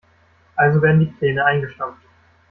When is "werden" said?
0.81-1.01